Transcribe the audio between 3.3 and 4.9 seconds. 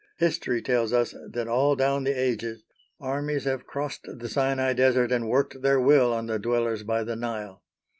have crossed the Sinai